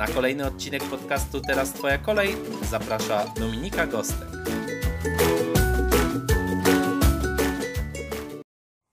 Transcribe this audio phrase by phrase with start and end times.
[0.00, 4.28] Na kolejny odcinek podcastu Teraz Twoja kolej zaprasza Dominika Gostek.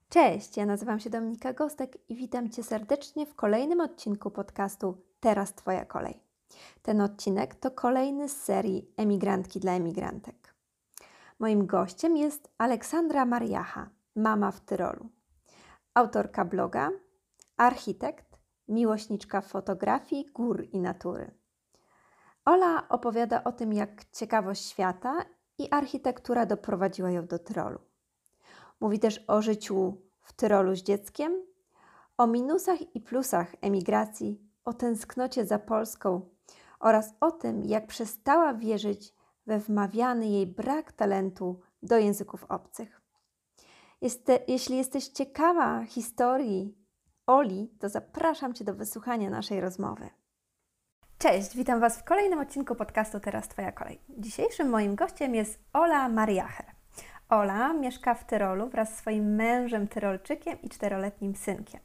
[0.10, 5.54] Cześć, ja nazywam się Dominika Gostek i witam Cię serdecznie w kolejnym odcinku podcastu Teraz
[5.54, 6.20] Twoja kolej.
[6.82, 10.56] Ten odcinek to kolejny z serii Emigrantki dla emigrantek.
[11.40, 15.10] Moim gościem jest Aleksandra Mariacha, mama w Tyrolu.
[15.94, 16.92] Autorka bloga,
[17.58, 18.27] architekt,
[18.68, 21.32] miłośniczka fotografii, gór i natury.
[22.46, 25.26] Ola opowiada o tym, jak ciekawość świata
[25.58, 27.80] i architektura doprowadziła ją do Tyrolu.
[28.80, 31.46] Mówi też o życiu w Tyrolu z dzieckiem,
[32.18, 36.30] o minusach i plusach emigracji, o tęsknocie za Polską
[36.80, 39.14] oraz o tym, jak przestała wierzyć
[39.46, 43.02] we wmawiany jej brak talentu do języków obcych.
[44.48, 46.77] Jeśli jesteś ciekawa historii
[47.28, 50.10] Oli, to zapraszam Cię do wysłuchania naszej rozmowy.
[51.18, 54.02] Cześć, witam Was w kolejnym odcinku podcastu Teraz Twoja kolej.
[54.10, 56.66] Dzisiejszym moim gościem jest Ola Mariacher.
[57.30, 61.80] Ola mieszka w Tyrolu wraz z swoim mężem Tyrolczykiem i czteroletnim synkiem.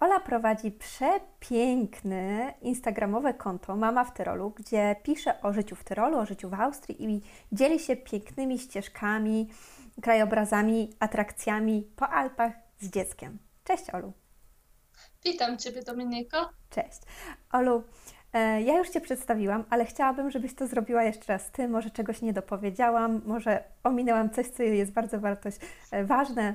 [0.00, 6.26] Ola prowadzi przepiękne instagramowe konto Mama w Tyrolu, gdzie pisze o życiu w Tyrolu, o
[6.26, 9.48] życiu w Austrii i dzieli się pięknymi ścieżkami,
[10.02, 13.38] krajobrazami, atrakcjami po Alpach z dzieckiem.
[13.64, 14.21] Cześć Olu.
[15.24, 16.50] Witam Ciebie, Dominiko.
[16.70, 17.00] Cześć.
[17.52, 17.82] Olu,
[18.32, 21.68] e, ja już Cię przedstawiłam, ale chciałabym, żebyś to zrobiła jeszcze raz Ty.
[21.68, 25.56] Może czegoś nie dopowiedziałam, może ominęłam coś, co jest bardzo wartość,
[25.90, 26.54] e, ważne.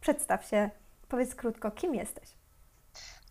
[0.00, 0.70] Przedstaw się,
[1.08, 2.28] powiedz krótko, kim jesteś.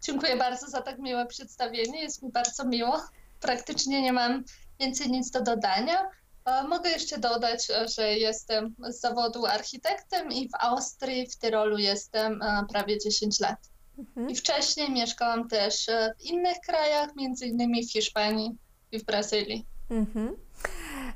[0.01, 2.01] Dziękuję bardzo za tak miłe przedstawienie.
[2.01, 3.01] Jest mi bardzo miło.
[3.39, 4.43] Praktycznie nie mam
[4.79, 6.09] więcej nic do dodania.
[6.45, 12.39] E, mogę jeszcze dodać, że jestem z zawodu architektem i w Austrii, w Tyrolu jestem
[12.69, 13.57] prawie 10 lat.
[13.99, 14.29] Mhm.
[14.29, 18.57] I wcześniej mieszkałam też e, w innych krajach, między innymi w Hiszpanii
[18.91, 19.65] i w Brazylii.
[19.89, 20.35] Mhm.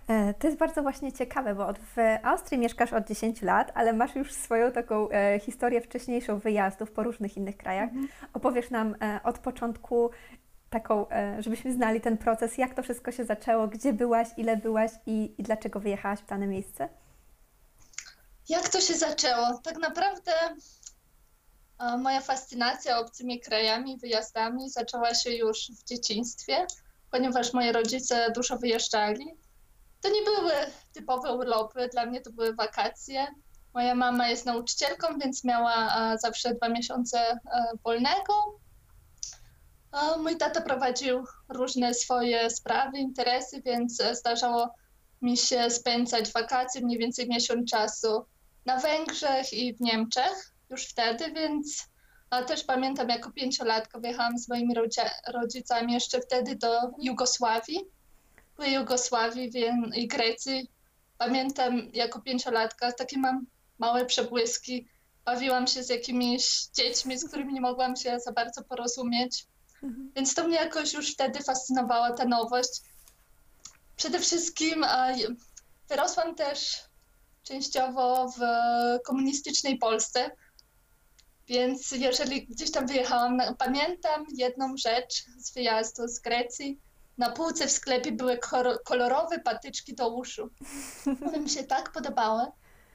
[0.07, 4.15] E, to jest bardzo właśnie ciekawe, bo w Austrii mieszkasz od 10 lat, ale masz
[4.15, 7.89] już swoją taką e, historię wcześniejszą wyjazdów po różnych innych krajach.
[7.89, 8.07] Mhm.
[8.33, 10.09] Opowiesz nam od początku
[10.69, 11.05] taką,
[11.39, 15.43] żebyśmy znali ten proces, jak to wszystko się zaczęło, gdzie byłaś, ile byłaś i, i
[15.43, 16.89] dlaczego wyjechałaś w dane miejsce?
[18.49, 19.59] Jak to się zaczęło?
[19.63, 20.31] Tak naprawdę
[21.99, 26.67] Moja fascynacja obcymi krajami, wyjazdami zaczęła się już w dzieciństwie,
[27.11, 29.25] ponieważ moi rodzice dużo wyjeżdżali.
[30.01, 30.51] To nie były
[30.93, 33.27] typowe urlopy, dla mnie to były wakacje.
[33.73, 37.37] Moja mama jest nauczycielką, więc miała zawsze dwa miesiące e,
[37.83, 38.33] wolnego.
[40.19, 44.75] Mój tata prowadził różne swoje sprawy, interesy, więc zdarzało
[45.21, 48.25] mi się spędzać wakacje mniej więcej miesiąc czasu
[48.65, 51.87] na Węgrzech i w Niemczech już wtedy, więc
[52.47, 54.75] też pamiętam jako pięciolatka wjechałam z moimi
[55.27, 57.79] rodzicami jeszcze wtedy do Jugosławii,
[58.57, 59.51] po Jugosławii
[59.95, 60.71] i Grecji.
[61.17, 63.45] Pamiętam jako pięciolatka, takie mam
[63.79, 64.87] małe przebłyski.
[65.25, 69.45] Bawiłam się z jakimiś dziećmi, z którymi nie mogłam się za bardzo porozumieć.
[69.83, 70.11] Mhm.
[70.15, 72.81] Więc to mnie jakoś już wtedy fascynowała ta nowość.
[73.95, 74.85] Przede wszystkim
[75.89, 76.83] wyrosłam też
[77.43, 78.41] częściowo w
[79.05, 80.31] komunistycznej Polsce,
[81.47, 86.79] więc jeżeli gdzieś tam wyjechałam, pamiętam jedną rzecz z wyjazdu z Grecji.
[87.17, 88.39] Na półce w sklepie były
[88.85, 90.49] kolorowe patyczki do uszu.
[91.27, 92.45] One mi się tak podobały.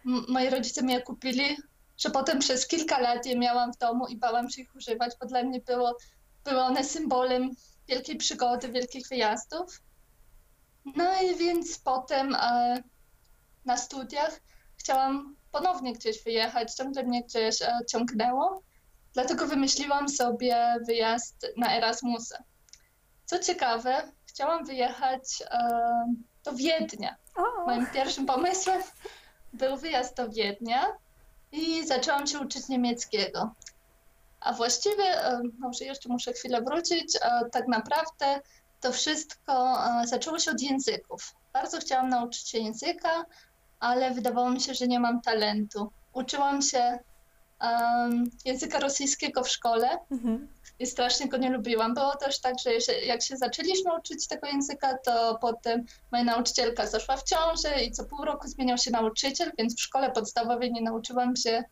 [0.05, 1.57] Moi rodzice mi je kupili,
[1.99, 5.27] że potem przez kilka lat je miałam w domu i bałam się ich używać, bo
[5.27, 5.97] dla mnie było,
[6.45, 7.51] były one symbolem
[7.89, 9.83] wielkiej przygody, wielkich wyjazdów.
[10.85, 12.83] No i więc potem e,
[13.65, 14.41] na studiach
[14.77, 18.63] chciałam ponownie gdzieś wyjechać, ciągle mnie gdzieś e, ciągnęło.
[19.15, 22.43] Dlatego wymyśliłam sobie wyjazd na Erasmusa.
[23.25, 25.69] Co ciekawe, chciałam wyjechać e,
[26.45, 27.17] do Wiednia.
[27.37, 27.65] Oh.
[27.67, 28.83] Moim pierwszym pomysłem
[29.53, 30.87] był wyjazd do Wiednia
[31.53, 33.55] i zaczęłam się uczyć niemieckiego.
[34.41, 37.19] A właściwie, e, może jeszcze muszę chwilę wrócić,
[37.53, 38.41] tak naprawdę
[38.81, 41.35] to wszystko zaczęło się od języków.
[41.53, 43.25] Bardzo chciałam nauczyć się języka,
[43.81, 45.91] ale wydawało mi się, że nie mam talentu.
[46.13, 46.99] Uczyłam się
[47.61, 50.49] um, języka rosyjskiego w szkole Mhm.
[50.79, 51.95] i strasznie go nie lubiłam.
[51.95, 57.17] Było też tak, że jak się zaczęliśmy uczyć tego języka, to potem moja nauczycielka zaszła
[57.17, 61.37] w ciążę i co pół roku zmieniał się nauczyciel, więc w szkole podstawowej nie nauczyłam
[61.37, 61.65] się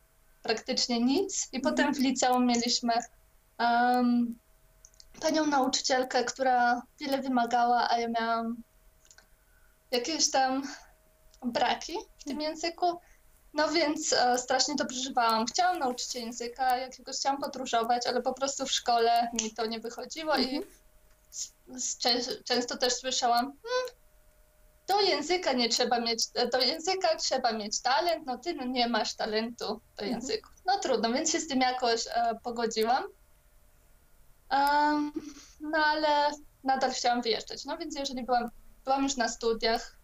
[0.43, 1.49] praktycznie nic.
[1.53, 2.93] I potem w liceum mieliśmy
[3.59, 4.39] um,
[5.21, 8.57] panią nauczycielkę, która wiele wymagała, a ja miałam
[9.91, 10.63] jakieś tam
[11.53, 12.99] braki w tym języku.
[13.55, 15.47] No więc e, strasznie to przeżywałam.
[15.47, 19.81] Chciałam nauczyć się języka, jakiegoś chciałam podróżować, ale po prostu w szkole mi to nie
[19.81, 20.63] wychodziło i
[21.31, 23.89] z, z, czę- często też słyszałam, hmm,
[24.87, 29.15] do języka nie trzeba mieć, do języka trzeba mieć talent, no ty no nie masz
[29.15, 30.11] talentu do Mhm.
[30.13, 30.49] języku.
[30.67, 33.05] No trudno, więc się z tym jakoś e, pogodziłam.
[34.51, 35.13] Em,
[35.61, 36.31] no ale
[36.65, 37.65] nadal chciałam wyjeżdżać.
[37.65, 38.51] No więc jeżeli byłam,
[38.85, 39.97] byłam już na studiach,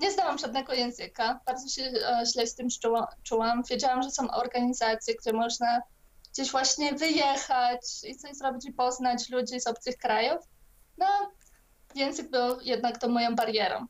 [0.00, 3.62] nie znałam żadnego języka, bardzo się e, źle z tym czuła, czułam.
[3.70, 5.80] Wiedziałam, że są organizacje, gdzie można
[6.32, 10.38] gdzieś właśnie wyjechać i coś zrobić i poznać ludzi z obcych krajów.
[10.98, 11.06] No,
[11.94, 13.86] język był jednak tą moją barierą.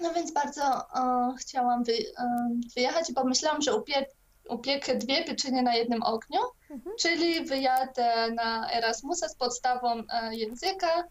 [0.00, 4.06] No więc bardzo e, chciałam wy, e, wyjechać i pomyślałam, że upie,
[4.48, 6.40] upiekę dwie pieczenie na jednym ogniu,
[6.70, 6.96] Mhm.
[7.00, 11.04] czyli wyjadę na Erasmusa z podstawą e, języka,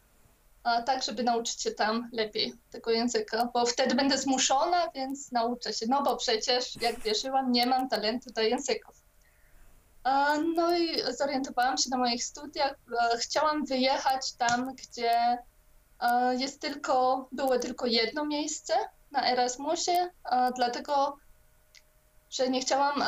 [0.85, 5.85] tak, żeby nauczyć się tam lepiej tego języka, bo wtedy będę zmuszona, więc nauczę się,
[5.89, 8.95] no bo przecież, jak wierzyłam, nie mam talentu do języków.
[10.55, 12.75] No i zorientowałam się na moich studiach,
[13.19, 15.37] chciałam wyjechać tam, gdzie
[16.37, 18.73] jest tylko, było tylko jedno miejsce
[19.11, 20.09] na Erasmusie,
[20.55, 21.17] dlatego,
[22.29, 23.03] że nie chciałam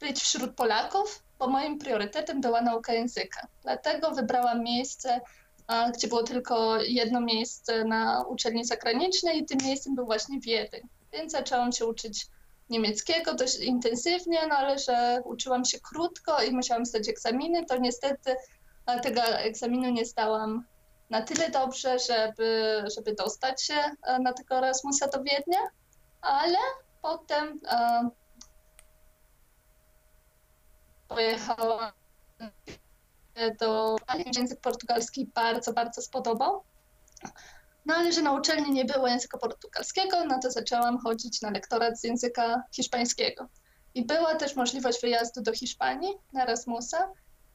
[0.00, 3.46] być wśród Polaków, bo moim priorytetem była nauka języka.
[3.62, 5.20] Dlatego wybrałam miejsce,
[5.94, 10.88] gdzie było tylko jedno miejsce na uczelni zagranicznej i tym miejscem był właśnie Wiedeń.
[11.12, 12.26] Więc zaczęłam się uczyć
[12.70, 18.36] niemieckiego dość intensywnie, no ale że uczyłam się krótko i musiałam zdać egzaminy, to niestety
[18.86, 20.64] a, tego egzaminu nie zdałam
[21.10, 25.60] na tyle dobrze, żeby, żeby dostać się e, na tego Erasmusa do Wiednia,
[26.20, 26.58] ale
[27.02, 28.10] potem e,
[31.08, 31.92] pojechałam
[33.60, 33.96] do
[34.36, 36.62] język portugalski bardzo, bardzo spodobał.
[37.86, 42.00] No ale że na uczelni nie było języka portugalskiego, no to zaczęłam chodzić na lektorat
[42.00, 43.48] z języka hiszpańskiego.
[43.94, 47.08] I była też możliwość wyjazdu do Hiszpanii na Erasmusa,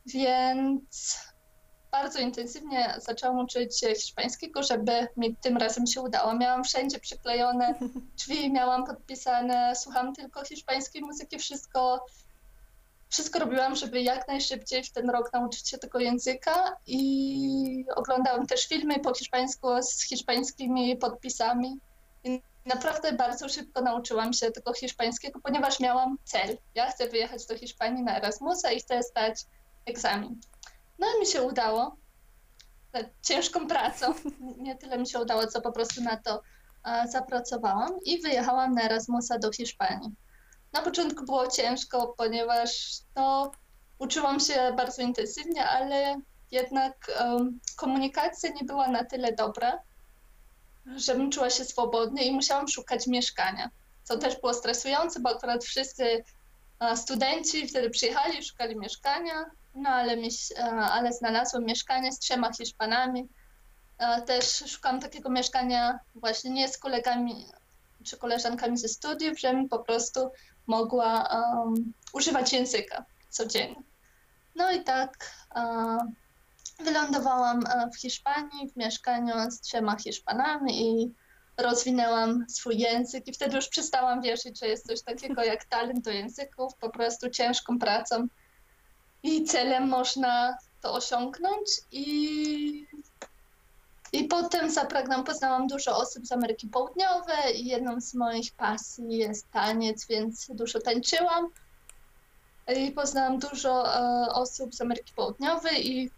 [0.05, 1.17] więc
[1.91, 6.35] bardzo intensywnie zaczęłam uczyć się hiszpańskiego, żeby mi tym razem się udało.
[6.35, 7.73] Miałam wszędzie przyklejone
[8.17, 12.05] drzwi, miałam podpisane, słucham tylko hiszpańskiej muzyki, wszystko
[13.13, 18.67] wszystko robiłam, żeby jak najszybciej w ten rok nauczyć się tego języka i oglądałam też
[18.67, 21.79] filmy po hiszpańsku z hiszpańskimi podpisami.
[22.23, 26.57] I naprawdę bardzo szybko nauczyłam się tego hiszpańskiego, ponieważ miałam cel.
[26.75, 29.45] Ja chcę wyjechać do Hiszpanii na Erasmusa i chcę zdać
[29.85, 30.39] egzamin.
[30.99, 31.95] No i mi się udało.
[32.91, 34.13] Tak, Ciężką pracą.
[34.57, 36.41] Nie tyle mi się udało, co po prostu na to
[36.85, 40.11] e, zapracowałam i wyjechałam na Erasmusa do Hiszpanii.
[40.73, 43.51] Na początku było ciężko, ponieważ no,
[43.99, 46.21] uczyłam się bardzo intensywnie, ale
[46.51, 49.79] jednak um, komunikacja nie była na tyle dobra,
[50.85, 53.69] żebym czuła się swobodnie i musiałam szukać mieszkania,
[54.03, 56.23] co też było stresujące, bo akurat wszyscy
[56.79, 62.19] e, studenci wtedy przyjechali i szukali mieszkania, no ale, mi, e, ale znalazłam mieszkanie z
[62.19, 63.27] trzema Hiszpanami.
[63.97, 67.45] E, Też szukałam takiego mieszkania właśnie nie z kolegami
[68.03, 70.31] czy koleżankami ze studiów, żebym po prostu
[70.67, 73.83] mogła um, używać języka codziennie.
[74.55, 75.97] No i tak e,
[76.79, 81.13] wylądowałam e, w Hiszpanii w mieszkaniu z trzema Hiszpanami i
[81.57, 86.11] rozwinęłam swój język i wtedy już przestałam wierzyć, że jest coś takiego jak talent do
[86.11, 88.27] języków, po prostu ciężką pracą
[89.23, 92.87] i celem można to osiągnąć i
[94.13, 99.51] i potem zapragnęłam, poznałam dużo osób z Ameryki Południowej i jedną z moich pasji jest
[99.51, 101.49] taniec, więc dużo tańczyłam.
[102.75, 106.11] I poznałam dużo e, osób z Ameryki Południowej i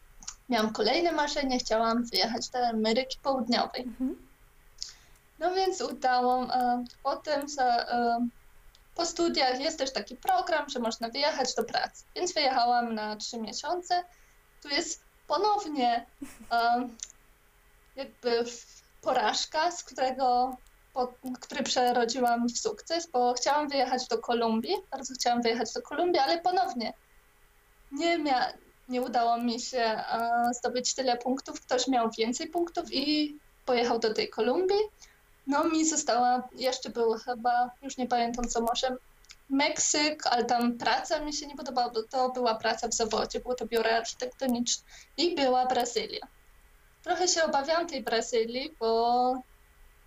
[0.49, 3.81] miałam kolejne marzenie, chciałam wyjechać do Ameryki Południowej.
[3.81, 4.27] Mhm.
[5.39, 6.43] No więc udało.
[6.43, 8.27] E, potem za, e,
[8.95, 12.03] po studiach jest też taki program, że można wyjechać do pracy.
[12.15, 14.03] Więc wyjechałam na trzy miesiące.
[14.61, 16.05] Tu jest ponownie
[17.95, 18.45] jakby
[19.01, 20.57] porażka, z którego,
[20.93, 26.19] po, który przerodziłam w sukces, bo chciałam wyjechać do Kolumbii, bardzo chciałam wyjechać do Kolumbii,
[26.19, 26.93] ale ponownie
[27.91, 28.53] nie, mia,
[28.89, 30.03] nie udało mi się
[30.59, 31.61] zdobyć tyle punktów.
[31.61, 34.81] Ktoś miał więcej punktów i pojechał do tej Kolumbii.
[35.47, 38.97] No mi została, jeszcze był chyba, już nie pamiętam co, może
[39.49, 43.55] Meksyk, ale tam praca mi się nie podobała, bo to była praca w zawodzie, było
[43.55, 44.83] to biuro architektoniczne
[45.17, 46.27] i była Brazylia.
[47.05, 49.33] Trochę się obawiałam tej Brazylii, bo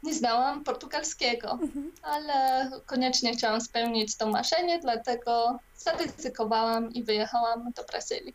[0.02, 1.92] nie znałam portugalskiego, Mhm.
[2.02, 8.34] ale koniecznie chciałam spełnić to marzenie, dlatego zaryzykowałam i wyjechałam do Brazylii.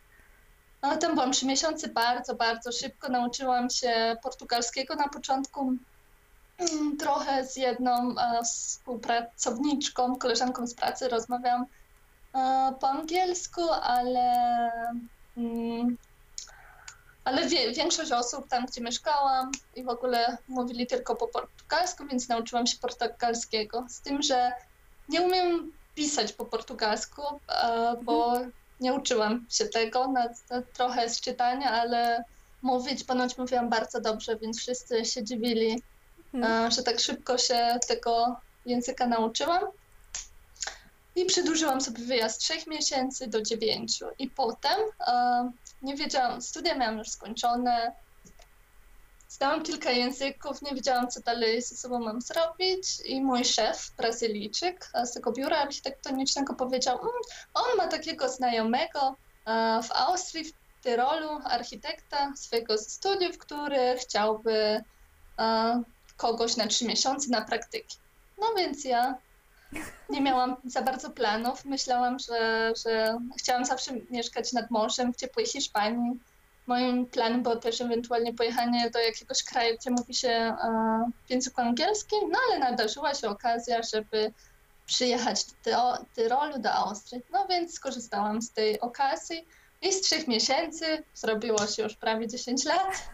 [0.82, 5.72] No, tam byłam trzy miesiące, bardzo, bardzo szybko nauczyłam się portugalskiego na początku.
[6.58, 11.66] Mm, Trochę z jedną e, współpracowniczką, koleżanką z pracy rozmawiałam
[12.34, 14.32] e, po angielsku, ale,
[15.36, 15.96] mm,
[17.24, 22.28] ale wie, większość osób tam, gdzie mieszkałam i w ogóle mówili tylko po portugalsku, więc
[22.28, 23.84] nauczyłam się portugalskiego.
[23.88, 24.52] Z tym, że
[25.08, 28.40] nie umiem pisać po portugalsku, e, bo
[28.80, 32.24] nie uczyłam się tego, na, na trochę z czytania, ale
[32.62, 35.82] mówić ponoć mówiłam bardzo dobrze, więc wszyscy się dziwili,
[36.34, 36.66] Mhm.
[36.66, 39.64] e, że tak szybko się tego języka nauczyłam.
[41.16, 44.06] I przedłużyłam sobie wyjazd z trzech miesięcy do dziewięciu.
[44.18, 45.50] I potem e,
[45.84, 47.92] nie wiedziałam, studia miałam już skończone,
[49.28, 53.00] znałam kilka języków, nie wiedziałam, co dalej ze sobą mam zrobić.
[53.04, 57.12] I mój szef, Brazylijczyk z tego biura architektonicznego, powiedział: "Mm,
[57.54, 59.16] On ma takiego znajomego
[59.82, 64.84] w Austrii, w Tyrolu, architekta swojego studiów, który chciałby
[66.16, 67.98] kogoś na trzy miesiące na praktyki.
[68.38, 69.14] No więc ja
[70.10, 71.64] nie miałam za bardzo planów.
[71.64, 76.20] Myślałam, że, że chciałam zawsze mieszkać nad morzem, w ciepłej Hiszpanii.
[76.66, 80.56] Moim planem było też ewentualnie pojechanie do jakiegoś kraju, gdzie mówi się e,
[81.26, 84.32] w języku angielskim, no ale nadarzyła się okazja, żeby
[84.86, 87.22] przyjechać do Tyro- Tyrolu, do Austrii.
[87.32, 89.46] No więc skorzystałam z tej okazji
[89.82, 93.08] i z trzech miesięcy zrobiło się już prawie 10 lat.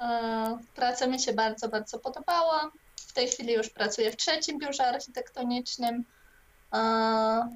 [0.00, 2.70] E, Praca mi się bardzo, bardzo podobała.
[3.18, 6.04] Tej chwili już pracuję w trzecim biurze architektonicznym.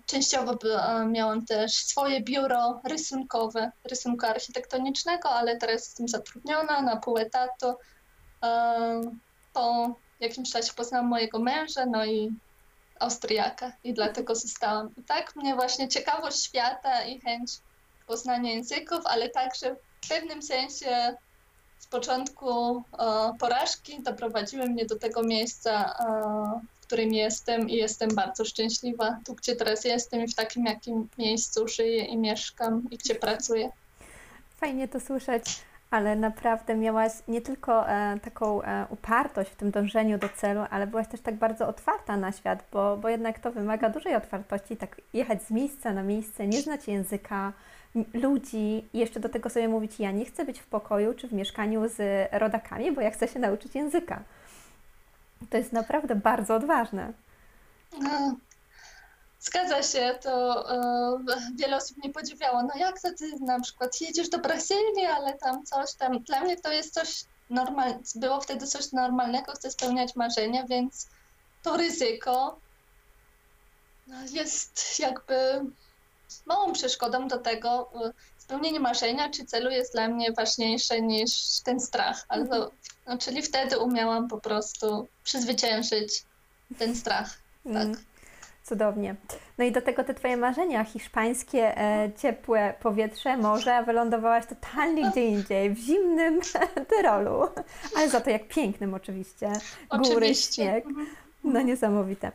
[0.06, 0.58] Częściowo
[1.06, 7.74] miałam też swoje biuro rysunkowe, rysunku architektonicznego, ale teraz jestem zatrudniona na pół etatu.
[9.52, 12.32] Po jakimś czasie poznałam mojego męża, no i
[13.00, 14.90] Austriaka i dlatego zostałam.
[14.98, 17.50] I tak mnie właśnie ciekawość świata i chęć
[18.06, 21.16] poznania języków, ale także w pewnym sensie
[21.82, 22.82] z początku e,
[23.38, 29.34] porażki doprowadziły mnie do tego miejsca, e, w którym jestem i jestem bardzo szczęśliwa tu,
[29.34, 33.70] gdzie teraz jestem i w takim jakim miejscu żyję i mieszkam i gdzie pracuję.
[34.56, 35.44] Fajnie to słyszeć,
[35.90, 38.60] ale naprawdę miałaś nie tylko e, taką
[38.90, 42.96] upartość w tym dążeniu do celu, ale byłaś też tak bardzo otwarta na świat, bo,
[42.96, 47.52] bo jednak to wymaga dużej otwartości, tak jechać z miejsca na miejsce, nie znać języka,
[48.14, 51.88] ludzi jeszcze do tego sobie mówić, ja nie chcę być w pokoju czy w mieszkaniu
[51.88, 54.22] z rodakami, bo ja chcę się nauczyć języka.
[55.50, 57.12] To jest naprawdę bardzo odważne.
[58.00, 58.36] No,
[59.42, 61.18] Zgadza się, to e,
[61.56, 62.62] wiele osób mnie podziwiało.
[62.62, 66.18] No jak to ty na przykład jedziesz do Brazylii, ale tam coś tam.
[66.18, 71.08] Dla mnie to jest coś normalne, było wtedy coś normalnego, chcę spełniać marzenia, więc
[71.62, 72.60] to ryzyko
[74.06, 75.34] no, jest jakby
[76.46, 77.90] małą przeszkodą do tego.
[78.06, 82.24] e, Spełnienie marzenia czy celu jest dla mnie ważniejsze niż ten strach.
[82.28, 82.70] Albo,
[83.06, 86.24] no, czyli wtedy umiałam po prostu przezwyciężyć
[86.78, 87.30] ten strach.
[87.64, 87.74] Tak.
[87.76, 87.96] Mm,
[88.64, 89.14] Cudownie.
[89.58, 95.10] No i do tego te Twoje marzenia, hiszpańskie, e, ciepłe powietrze, morze, a wylądowałaś totalnie
[95.10, 96.40] gdzie indziej, w zimnym
[96.90, 97.48] Tyrolu,
[97.96, 99.46] ale za to jak pięknym oczywiście.
[99.46, 100.54] Góry, Oczywiście.
[100.54, 100.84] śnieg,
[101.44, 102.32] no niesamowite.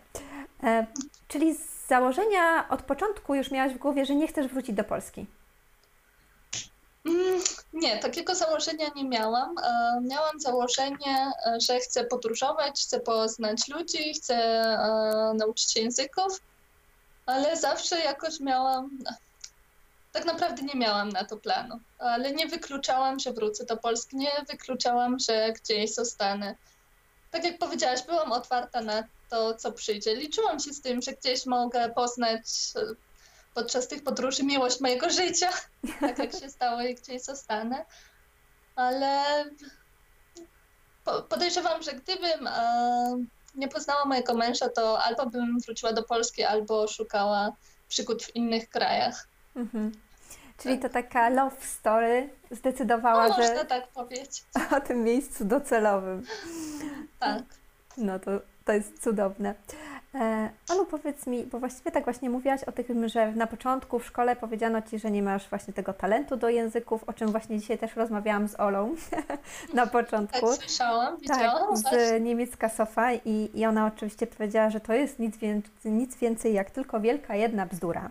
[0.63, 0.85] E,
[1.27, 1.55] czyli
[1.87, 5.27] założenia od początku już miałaś w głowie, że nie chcesz wrócić do Polski.
[7.05, 7.41] Mm,
[7.73, 9.55] Nie, takiego założenia nie miałam.
[9.57, 16.41] E, Miałam założenie, e, że chcę podróżować, chcę poznać ludzi, chcę e, nauczyć się języków,
[17.25, 18.89] ale zawsze jakoś miałam.
[20.11, 24.31] Tak naprawdę nie miałam na to planu, ale nie wykluczałam, że wrócę do Polski, nie
[24.49, 26.55] wykluczałam, że gdzieś zostanę.
[27.31, 30.15] Tak jak powiedziałaś, byłam otwarta na to, co przyjdzie.
[30.15, 32.81] Liczyłam się z tym, że gdzieś mogę poznać e,
[33.53, 35.49] podczas tych podróży miłość mojego życia
[36.01, 37.85] tak jak się stało i gdzieś zostanę.
[38.75, 39.23] Ale
[41.03, 43.23] po, podejrzewam, że gdybym e,
[43.55, 47.51] nie poznała mojego męża, to albo bym wróciła do Polski, albo szukała
[47.87, 49.27] przygód w innych krajach.
[49.55, 49.91] Mhm.
[50.57, 54.43] Czyli to taka love story No, zdecydowała, można że tak powiedzieć.
[54.77, 56.23] o tym miejscu docelowym.
[57.19, 57.43] Tak.
[57.97, 58.31] No to,
[58.67, 59.55] to jest cudowne.
[60.15, 64.05] E, Olu, powiedz mi, bo właściwie tak właśnie mówiłaś o tym, że na początku w
[64.05, 67.77] szkole powiedziano Ci, że nie masz właśnie tego talentu do języków, o czym właśnie dzisiaj
[67.77, 68.95] też rozmawiałam z Olą
[69.73, 70.47] na początku.
[70.47, 71.83] Tak słyszałam, widziałam.
[71.83, 76.17] Tak, z niemiecka Sofa i, i ona oczywiście powiedziała, że to jest nic, więcej, nic
[76.17, 78.09] więcej jak tylko wielka jedna bzdura.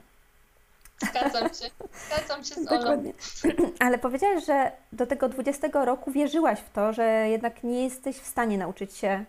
[1.02, 1.70] Zgadzam się,
[2.06, 2.80] zgadzam się z Olą.
[2.80, 3.12] Dokładnie.
[3.86, 8.26] Ale powiedziałaś, że do tego 20 roku wierzyłaś w to, że jednak nie jesteś w
[8.26, 9.25] stanie nauczyć się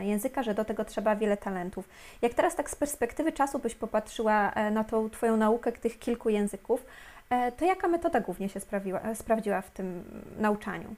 [0.00, 1.88] języka, że do tego trzeba wiele talentów.
[2.22, 6.28] Jak teraz tak z perspektywy czasu byś popatrzyła e, na tą Twoją naukę tych kilku
[6.28, 6.84] języków,
[7.30, 10.04] e, to jaka metoda głównie się sprawiła, sprawdziła w tym
[10.38, 10.94] nauczaniu?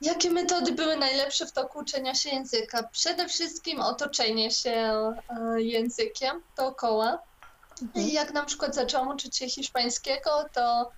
[0.00, 2.82] Jakie metody były najlepsze w toku uczenia się języka?
[2.82, 4.92] Przede wszystkim otoczenie się
[5.56, 7.18] językiem dookoła.
[7.82, 8.08] Mhm.
[8.08, 10.90] Jak na przykład zaczęłam uczyć się hiszpańskiego, to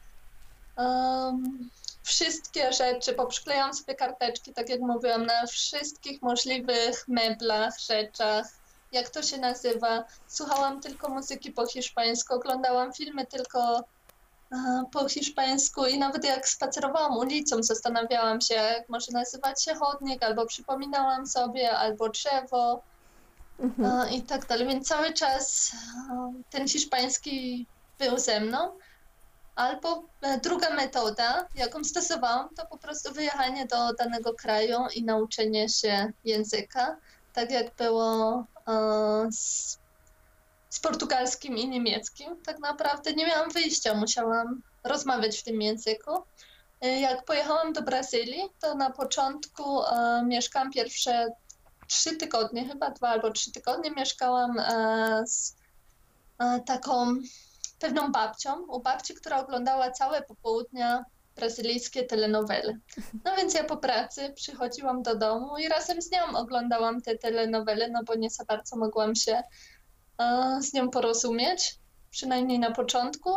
[0.76, 1.70] um,
[2.08, 8.46] wszystkie rzeczy, poprzyklejałam sobie karteczki, tak jak mówiłam, na wszystkich możliwych meblach, rzeczach,
[8.92, 10.04] jak to się nazywa.
[10.28, 13.84] Słuchałam tylko muzyki po hiszpańsku, oglądałam filmy tylko
[14.92, 20.46] po hiszpańsku i nawet jak spacerowałam ulicą, zastanawiałam się, jak może nazywać się chodnik, albo
[20.46, 22.82] przypominałam sobie, albo drzewo
[23.60, 24.10] mhm.
[24.10, 24.66] i tak dalej.
[24.66, 25.72] Więc cały czas
[26.50, 27.66] ten hiszpański
[27.98, 28.78] był ze mną.
[29.58, 35.68] Albo e, druga metoda, jaką stosowałam, to po prostu wyjechanie do danego kraju i nauczenie
[35.68, 36.96] się języka,
[37.32, 38.44] tak jak było
[39.30, 39.78] z,
[40.70, 42.42] z portugalskim i niemieckim.
[42.42, 46.10] Tak naprawdę nie miałam wyjścia, musiałam rozmawiać w tym języku.
[46.80, 51.28] E, jak pojechałam do Brazylii, to na początku e, mieszkałam pierwsze
[51.86, 55.56] trzy tygodnie, chyba dwa albo trzy tygodnie mieszkałam e, z
[56.38, 57.16] e, taką
[57.78, 61.04] pewną babcią, u babci, która oglądała całe popołudnia
[61.36, 62.78] brazylijskie telenowele.
[63.24, 67.88] No więc ja po pracy przychodziłam do domu i razem z nią oglądałam te telenowele,
[67.88, 69.42] no bo nie za bardzo mogłam się
[70.18, 71.78] e, z nią porozumieć,
[72.10, 73.30] przynajmniej na początku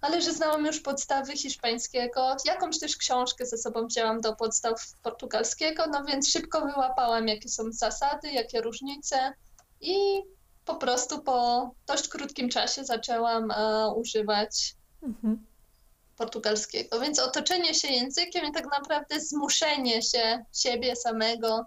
[0.00, 5.84] ale że znałam już podstawy hiszpańskiego, jakąś też książkę ze sobą wzięłam do podstaw portugalskiego,
[5.92, 9.32] no więc szybko wyłapałam, jakie są zasady, jakie różnice
[9.80, 10.22] i
[10.64, 15.46] po prostu po dość krótkim czasie zaczęłam e, używać mhm.
[16.16, 17.00] portugalskiego.
[17.00, 21.66] Więc otoczenie się językiem i tak naprawdę zmuszenie się siebie samego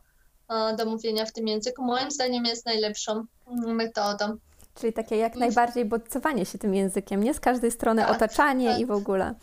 [0.50, 3.25] e, do mówienia w tym języku, moim zdaniem jest najlepszą
[3.65, 4.37] metodą.
[4.75, 8.79] Czyli takie jak najbardziej bodźcowanie się tym językiem, nie z każdej strony tak, otaczanie tak.
[8.79, 9.35] i w ogóle.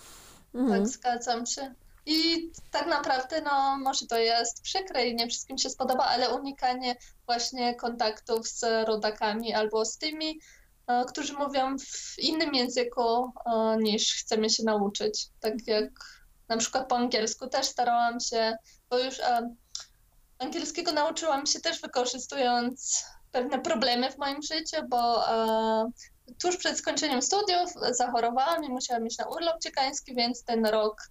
[0.55, 0.81] Mhm.
[0.81, 1.75] Tak, zgadzam się.
[2.07, 6.97] I tak naprawdę, no, może to jest przykre i nie wszystkim się spodoba, ale unikanie
[7.27, 10.41] właśnie kontaktów z rodakami albo z tymi,
[10.87, 15.27] e, którzy mówią w innym języku e, niż chcemy się nauczyć.
[15.41, 15.91] Tak jak
[16.49, 18.57] na przykład po angielsku też starałam się,
[18.91, 19.55] bo już e,
[20.39, 25.25] angielskiego nauczyłam się też wykorzystując pewne problemy w moim życiu, bo
[26.43, 31.11] tuż przed skończeniem studiów zachorowałam i musiałam iść na urlop ciekański, więc ten rok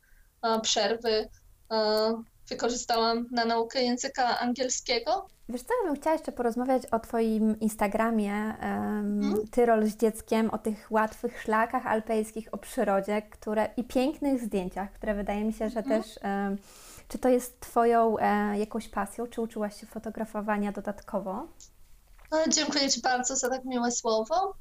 [0.61, 1.29] przerwy
[1.71, 5.27] e, wykorzystałam na naukę języka angielskiego.
[5.49, 9.47] Wiesz co, ja bym chciała jeszcze porozmawiać o Twoim Instagramie um, hmm?
[9.51, 15.15] Tyrol z dzieckiem, o tych łatwych szlakach alpejskich, o przyrodzie które, i pięknych zdjęciach, które
[15.15, 16.03] wydaje mi się, że hmm?
[16.03, 16.19] też...
[16.23, 16.57] Um,
[17.07, 19.27] czy to jest Twoją e, jakąś pasją?
[19.27, 21.47] Czy uczyłaś się fotografowania dodatkowo?
[22.47, 24.55] Dziękuję Ci bardzo za tak miłe słowo.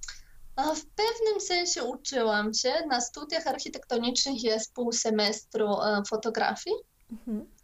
[0.59, 2.73] W pewnym sensie uczyłam się.
[2.91, 6.77] Na studiach architektonicznych jest pół semestru e, fotografii.
[7.13, 7.59] Mhm.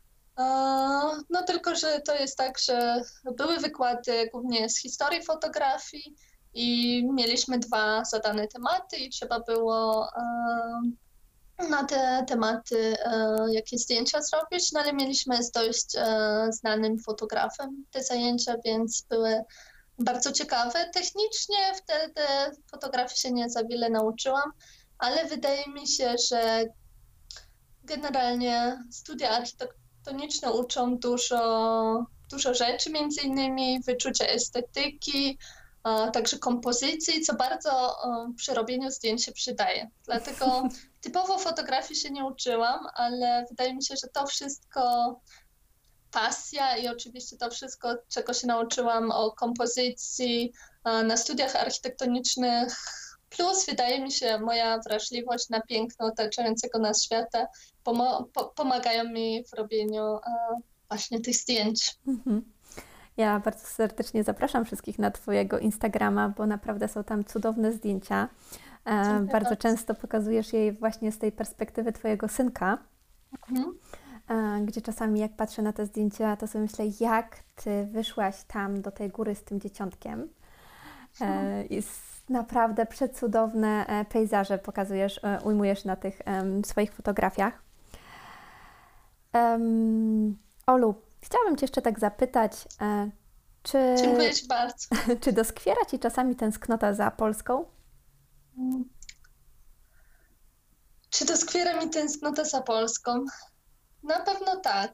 [1.31, 3.01] No tylko, że to jest tak, że
[3.37, 6.17] były wykłady głównie z historii fotografii
[6.55, 14.23] i mieliśmy dwa zadane tematy i trzeba było e, na te tematy e, jakieś zdjęcia
[14.23, 15.97] zrobić, no ale mieliśmy z dość
[16.51, 19.45] znanym fotografem te zajęcia, więc były
[19.99, 20.91] bardzo ciekawe.
[20.95, 22.23] Technicznie wtedy
[22.71, 24.53] fotografii się nie za wiele nauczyłam,
[24.99, 26.65] ale wydaje mi się, że
[27.85, 35.39] generalnie studia architektoniczne uczą dużo, dużo rzeczy, między innymi wyczucia estetyki,
[36.13, 37.97] także kompozycji, co bardzo
[38.37, 39.91] przy robieniu zdjęć się przydaje.
[40.05, 40.69] Dlatego
[41.05, 44.81] typowo fotografii się nie uczyłam, ale wydaje mi się, że to wszystko
[46.15, 50.53] pasja i oczywiście to wszystko, czego się nauczyłam o kompozycji
[50.85, 52.77] na studiach architektonicznych,
[53.31, 57.47] plus wydaje mi się moja wrażliwość na piękno otaczającego nas świata
[57.85, 60.19] pomo po pomagają mi w robieniu
[60.89, 61.97] właśnie tych zdjęć.
[62.07, 62.53] Mhm.
[63.17, 68.29] Ja bardzo serdecznie zapraszam wszystkich na Twojego Instagrama, bo naprawdę są tam cudowne zdjęcia.
[68.85, 72.79] E, bardzo, bardzo często pokazujesz je właśnie z tej perspektywy Twojego synka.
[73.51, 73.79] Mhm.
[74.29, 78.83] E, gdzie czasami jak patrzę na te zdjęcia, to sobie myślę, jak ty wyszłaś tam
[78.83, 80.29] do tej góry z tym dzieciątkiem.
[81.21, 81.91] E, jest
[82.29, 86.19] naprawdę przecudowne e, pejzaże pokazujesz, ujmujesz na tych
[86.65, 87.63] swoich fotografiach.
[90.67, 92.69] Olu, chciałabym Cię jeszcze tak zapytać,
[93.63, 94.89] czy, Dziękuję Ci bardzo.
[95.23, 97.65] czy doskwiera Ci czasami tęsknota za Polską?
[98.59, 98.85] Mm.
[101.11, 103.25] Czy doskwiera mi tęsknota za Polską?
[104.05, 104.93] Na pewno tak.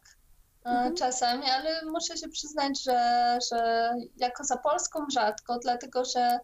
[0.64, 0.96] E, mhm.
[0.96, 6.38] Czasami, ale muszę się przyznać, że, że jako za Polską rzadko, dlatego że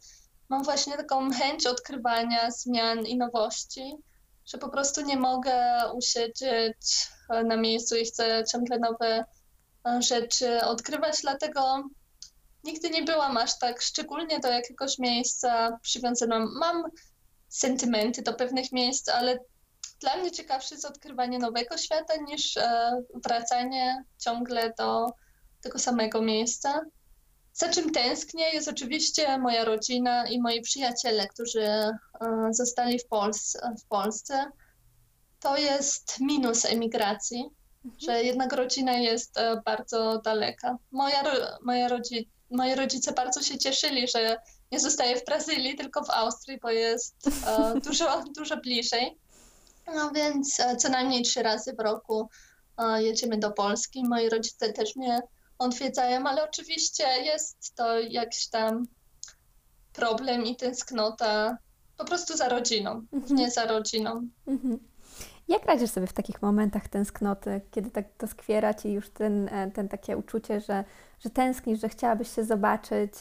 [0.48, 3.96] mam właśnie taką chęć odkrywania zmian i nowości,
[4.46, 7.08] że po prostu nie mogę usiedzieć
[7.44, 9.24] na miejscu i chcę ciągle nowe
[9.86, 11.84] e, rzeczy odkrywać, dlatego
[12.64, 16.46] nigdy nie byłam aż tak szczególnie do jakiegoś miejsca przywiązana.
[16.58, 16.84] Mam
[17.48, 19.38] sentymenty do pewnych miejsc, ale
[20.00, 25.06] dla mnie ciekawsze jest odkrywanie nowego świata niż e, wracanie ciągle do
[25.60, 26.80] tego samego miejsca.
[27.52, 31.94] Za czym tęsknię jest oczywiście moja rodzina i moi przyjaciele, którzy e,
[32.50, 34.44] zostali w, Polsce, w Polsce.
[35.40, 37.50] To jest minus emigracji,
[37.84, 38.00] mhm.
[38.00, 40.76] że jednak rodzina jest e, bardzo daleka.
[40.92, 41.22] Moja,
[41.62, 44.36] moja rodzi, moi rodzice bardzo się cieszyli, że
[44.72, 47.30] nie zostaję w Brazylii, tylko w Austrii, bo jest
[47.86, 49.18] dużo, dużo bliżej.
[49.94, 52.28] No więc e, co najmniej trzy razy w roku
[52.78, 54.04] e, jedziemy do Polski.
[54.08, 55.20] Moi rodzice też mnie
[55.58, 58.86] odwiedzają, ale oczywiście jest to jakiś tam
[59.92, 61.58] problem i tęsknota
[61.96, 63.36] po prostu za rodziną, mhm.
[63.36, 64.28] nie za rodziną.
[64.46, 64.78] Mhm.
[65.48, 69.88] Jak radzisz sobie w takich momentach tęsknoty, kiedy tak doskwiera Ci już ten, e, ten
[69.88, 70.84] takie uczucie, że,
[71.18, 73.12] że tęsknisz, że chciałabyś się zobaczyć?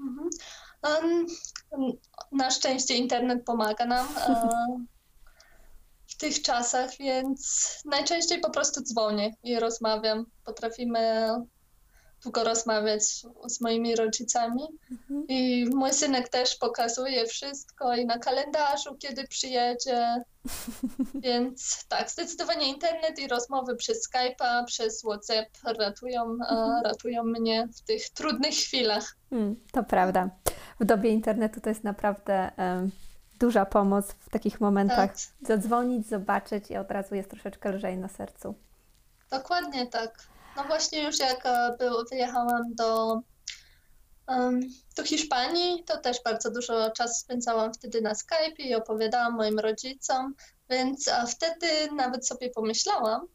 [0.00, 0.28] Mhm.
[2.32, 4.48] Na szczęście internet pomaga nam e,
[6.12, 10.26] w tych czasach, więc najczęściej po prostu dzwonię i rozmawiam.
[10.44, 11.28] Potrafimy
[12.22, 13.02] długo rozmawiać
[13.48, 14.62] z moimi rodzicami.
[14.90, 15.24] Mhm.
[15.28, 20.24] I mój synek też pokazuje wszystko i na kalendarzu, kiedy przyjedzie.
[21.24, 26.82] Więc tak, zdecydowanie internet i rozmowy przez Skype'a, przez WhatsApp ratują, mhm.
[26.84, 29.16] ratują mnie w tych trudnych chwilach.
[29.30, 30.30] Hmm, to prawda.
[30.82, 32.90] W dobie internetu to jest naprawdę um,
[33.38, 35.10] duża pomoc w takich momentach.
[35.10, 35.16] Tak.
[35.46, 38.54] Zadzwonić, zobaczyć i od razu jest troszeczkę lżej na sercu.
[39.30, 40.18] Dokładnie tak.
[40.56, 43.20] No właśnie już jak e, był, wyjechałam do,
[44.28, 44.60] um,
[44.96, 50.34] do Hiszpanii, to też bardzo dużo czasu spędzałam wtedy na Skype i opowiadałam moim rodzicom,
[50.70, 51.66] więc wtedy
[51.96, 53.26] nawet sobie pomyślałam,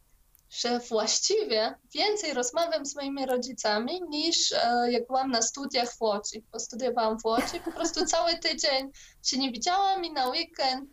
[0.50, 6.44] że właściwie więcej rozmawiam z moimi rodzicami niż e, jak byłam na studiach w Łodzi,
[6.52, 8.92] bo studiowałam w Łodzi, po prostu cały tydzień
[9.24, 10.90] się nie widziałam i na weekend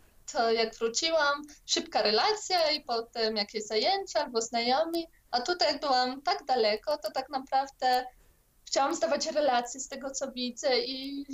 [0.55, 6.45] jak wróciłam, szybka relacja i potem jakieś zajęcia albo znajomi, a tutaj jak byłam tak
[6.45, 8.05] daleko, to tak naprawdę
[8.65, 11.25] chciałam zdawać relacje z tego, co widzę i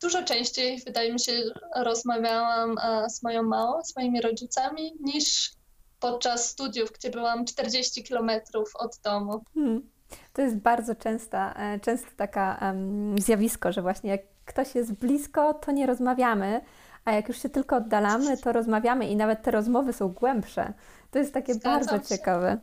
[0.00, 1.42] dużo częściej, wydaje mi się,
[1.76, 5.57] rozmawiałam e, z moją małą, z moimi rodzicami, niż
[6.00, 9.44] podczas studiów, gdzie byłam 40 kilometrów od domu.
[9.54, 9.90] Hmm.
[10.32, 15.54] To jest bardzo częsta, e, często taka um, zjawisko, że właśnie jak ktoś jest blisko,
[15.54, 16.60] to nie rozmawiamy,
[17.04, 20.72] a jak już się tylko oddalamy, to rozmawiamy i nawet te rozmowy są głębsze.
[21.10, 22.16] To jest takie Zgadzam bardzo się.
[22.16, 22.58] ciekawe.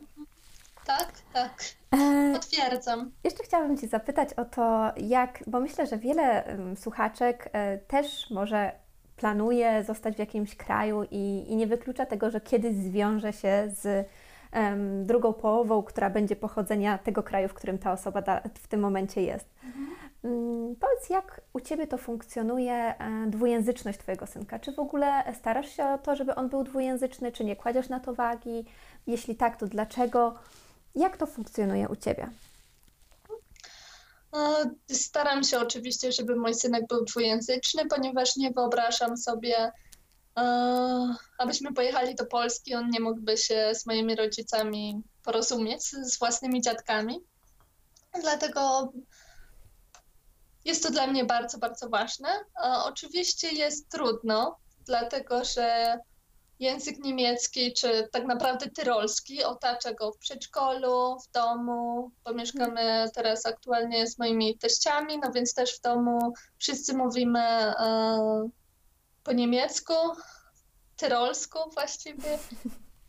[0.86, 1.52] Tak, tak.
[1.90, 3.10] E, Potwierdzam.
[3.24, 8.30] Jeszcze chciałabym Cię zapytać o to, jak, bo myślę, że wiele um, słuchaczek e, też
[8.30, 8.72] może
[9.16, 14.08] planuje zostać w jakimś kraju i, i nie wyklucza tego, że kiedyś zwiąże się z
[14.52, 18.80] um, drugą połową, która będzie pochodzenia tego kraju, w którym ta osoba da, w tym
[18.80, 19.48] momencie jest.
[19.64, 19.86] Mhm.
[20.22, 24.58] Um, powiedz, jak u Ciebie to funkcjonuje, e, dwujęzyczność Twojego synka?
[24.58, 28.00] Czy w ogóle starasz się o to, żeby on był dwujęzyczny, czy nie kładziesz na
[28.00, 28.64] to wagi?
[29.06, 30.34] Jeśli tak, to dlaczego?
[30.94, 32.26] Jak to funkcjonuje u Ciebie?
[34.92, 39.72] Staram się oczywiście, żeby mój synek był dwujęzyczny, ponieważ nie wyobrażam sobie,
[41.38, 47.20] abyśmy pojechali do Polski, on nie mógłby się z moimi rodzicami porozumieć, z własnymi dziadkami.
[48.20, 48.92] Dlatego
[50.64, 52.28] jest to dla mnie bardzo, bardzo ważne.
[52.84, 55.98] Oczywiście jest trudno, dlatego że
[56.58, 63.46] język niemiecki, czy tak naprawdę tyrolski otacza go w przedszkolu, w domu, bo mieszkamy teraz
[63.46, 68.48] aktualnie z moimi teściami, no więc też w domu wszyscy mówimy e,
[69.24, 69.94] po niemiecku,
[70.96, 72.38] tyrolsku właściwie.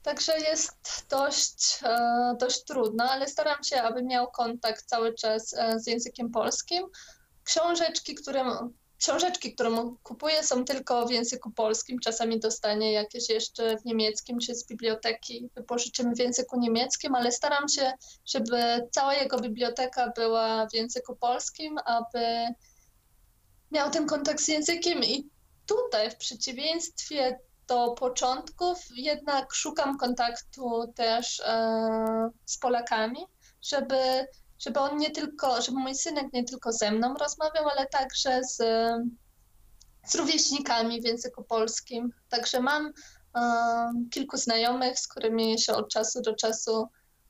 [0.03, 5.79] Także jest dość, e, dość trudno, ale staram się, aby miał kontakt cały czas e,
[5.79, 6.83] z językiem polskim.
[7.43, 8.43] Książeczki, które
[8.97, 11.99] książeczki, które kupuję, są tylko w języku polskim.
[11.99, 17.69] Czasami dostanie jakieś jeszcze w niemieckim, czy z biblioteki wypożyczymy w języku niemieckim, ale staram
[17.69, 17.93] się,
[18.25, 22.47] żeby cała jego biblioteka była w języku polskim, aby
[23.71, 25.29] miał ten kontakt z językiem i
[25.65, 33.25] tutaj w przeciwieństwie do początków jednak szukam kontaktu też e, z Polakami,
[33.61, 34.27] żeby
[34.59, 38.57] żeby on nie tylko, żeby mój synek nie tylko ze mną rozmawiał, ale także z,
[40.05, 42.13] z rówieśnikami w języku polskim.
[42.29, 42.93] Także mam
[43.35, 46.87] um, kilku znajomych, z którymi się od czasu do czasu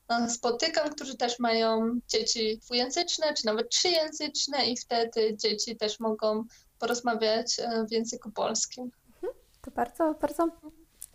[0.10, 6.44] um, spotykam, którzy też mają dzieci dwujęzyczne, czy nawet trzyjęzyczne i wtedy dzieci też mogą
[6.80, 8.92] porozmawiać um, w języku polskim.
[9.16, 9.34] Mhm.
[9.62, 10.48] To bardzo, bardzo,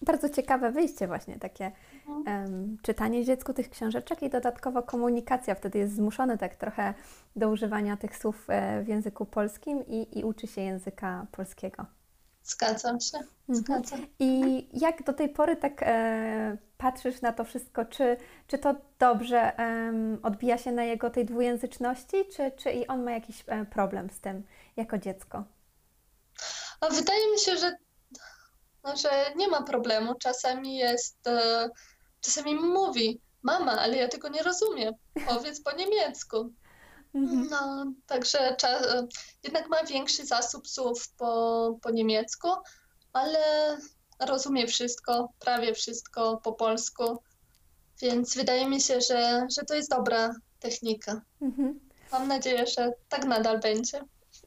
[0.02, 1.72] bardzo ciekawe wyjście właśnie takie
[2.06, 5.54] um, czytanie dziecku tych książeczek i dodatkowo komunikacja.
[5.54, 6.94] Wtedy jest zmuszony tak trochę
[7.36, 11.86] do używania tych słów e, w języku polskim i, i uczy się języka polskiego.
[12.44, 13.18] Zgadzam się.
[13.18, 13.28] Mhm.
[13.48, 14.06] Zgadzam.
[14.18, 19.58] I jak do tej pory tak e, patrzysz na to wszystko, czy, czy to dobrze
[19.58, 24.10] e, odbija się na jego tej dwujęzyczności, czy, czy i on ma jakiś e, problem
[24.10, 24.42] z tym
[24.76, 25.44] jako dziecko?
[26.80, 27.76] A wydaje mi się, że,
[28.96, 30.14] że nie ma problemu.
[30.14, 31.68] Czasami jest e,
[32.22, 34.94] czasami mówi, mama, ale ja tego nie rozumiem,
[35.28, 36.52] powiedz po niemiecku.
[37.14, 37.48] Mhm.
[37.50, 38.56] No, także
[39.44, 42.48] jednak ma większy zasób słów po, po niemiecku,
[43.12, 43.38] ale
[44.20, 47.18] rozumie wszystko, prawie wszystko po polsku,
[48.02, 51.20] więc wydaje mi się, że, że to jest dobra technika.
[51.42, 51.80] Mhm.
[52.12, 54.00] Mam nadzieję, że tak nadal będzie.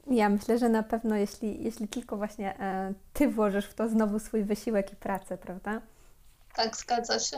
[0.07, 4.19] Ja myślę, że na pewno, jeśli, jeśli tylko właśnie e, ty włożysz w to znowu
[4.19, 5.81] swój wysiłek i pracę, prawda?
[6.55, 7.37] Tak, zgadza się.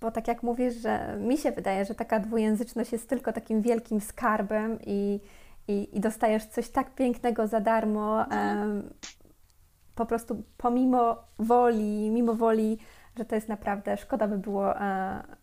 [0.00, 4.00] Bo tak jak mówisz, że mi się wydaje, że taka dwujęzyczność jest tylko takim wielkim
[4.00, 5.20] skarbem i,
[5.68, 8.90] i, i dostajesz coś tak pięknego za darmo, um,
[9.94, 12.78] po prostu pomimo woli, mimo woli,
[13.18, 14.68] że to jest naprawdę, szkoda by było.
[14.68, 15.40] Uh,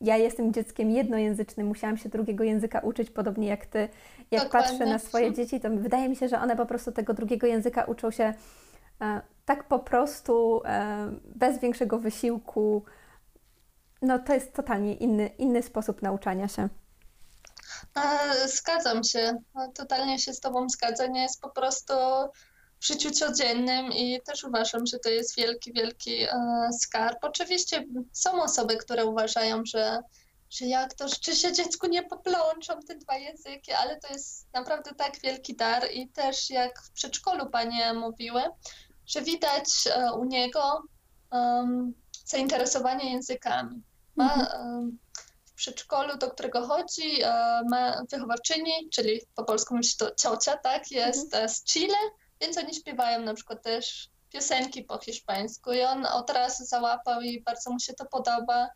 [0.00, 3.88] ja jestem dzieckiem jednojęzycznym, musiałam się drugiego języka uczyć, podobnie jak ty.
[4.30, 4.70] Jak Dokładnie.
[4.70, 7.84] patrzę na swoje dzieci, to wydaje mi się, że one po prostu tego drugiego języka
[7.84, 8.34] uczą się
[9.00, 12.84] E, tak po prostu, e, bez większego wysiłku.
[14.02, 16.68] No to jest totalnie inny, inny sposób nauczania się.
[17.96, 19.42] E, zgadzam się.
[19.74, 21.14] Totalnie się z Tobą zgadzam.
[21.14, 21.94] Jest po prostu
[22.80, 26.26] w życiu codziennym i też uważam, że to jest wielki, wielki
[26.80, 27.18] skarb.
[27.22, 30.00] Oczywiście są osoby, które uważają, że,
[30.50, 34.94] że jak to, czy się dziecku nie poplączą te dwa języki, ale to jest naprawdę
[34.94, 38.42] tak wielki dar i też jak w przedszkolu Panie mówiły,
[39.06, 40.82] że widać e, u niego
[41.30, 43.82] um, zainteresowanie językami.
[44.16, 44.98] Ma um,
[45.44, 50.90] w przedszkolu, do którego chodzi, um, ma wychowawczyni, czyli po polsku myśli to ciocia, tak,
[50.90, 51.48] jest mhm.
[51.48, 51.98] z Chile,
[52.40, 57.42] więc oni śpiewają na przykład też piosenki po hiszpańsku i on od razu załapał i
[57.42, 58.68] bardzo mu się to podoba.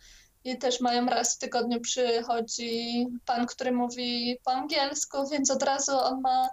[0.45, 5.99] I też mają raz w tygodniu przychodzi pan, który mówi po angielsku, więc od razu
[5.99, 6.49] on ma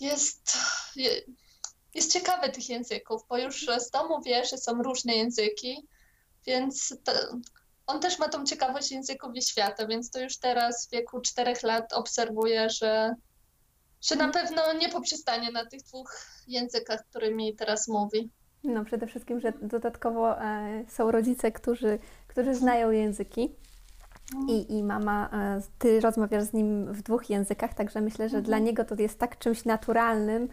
[0.00, 0.58] jest
[1.94, 5.88] jest ciekawy tych języków, bo już z domu wie, że są różne języki,
[6.46, 7.12] więc to,
[7.86, 11.62] on też ma tą ciekawość języków i świata, więc to już teraz w wieku czterech
[11.62, 13.14] lat obserwuję, że,
[14.02, 18.30] że na pewno nie poprzestanie na tych dwóch językach, którymi teraz mówi.
[18.64, 23.54] No przede wszystkim, że dodatkowo e, są rodzice, którzy, którzy znają języki.
[24.34, 24.48] Mm.
[24.48, 28.56] I, I mama, e, ty rozmawiasz z nim w dwóch językach, także myślę, że dla
[28.56, 28.64] mhm.
[28.64, 30.48] niego to jest tak czymś naturalnym,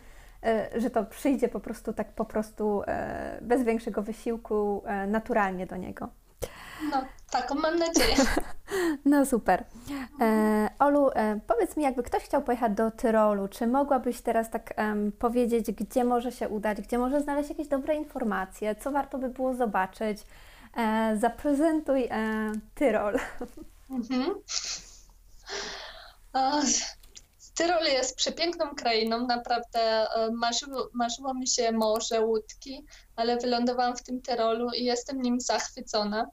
[0.75, 5.77] że to przyjdzie po prostu tak po prostu e, bez większego wysiłku e, naturalnie do
[5.77, 6.10] niego.
[6.91, 8.15] No, taką mam nadzieję.
[9.06, 9.65] No super.
[10.21, 14.73] E, Olu, e, powiedz mi, jakby ktoś chciał pojechać do Tyrolu, czy mogłabyś teraz tak
[14.77, 19.30] um, powiedzieć, gdzie może się udać, gdzie może znaleźć jakieś dobre informacje, co warto by
[19.30, 20.25] było zobaczyć?
[20.77, 22.10] E, zaprezentuj
[22.75, 23.19] Tyrol.
[23.89, 24.36] Mhm.
[27.62, 34.04] Tyrol jest przepiękną krainą, naprawdę e, marzyło, marzyło mi się morze, łódki, ale wylądowałam w
[34.04, 36.28] tym Tyrolu i jestem nim zachwycona.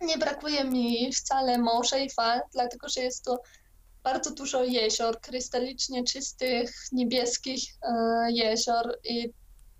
[0.00, 3.36] Nie brakuje mi wcale morza i fal, dlatego że jest tu
[4.02, 7.92] bardzo dużo jezior, krystalicznie czystych, niebieskich e,
[8.32, 9.32] jezior i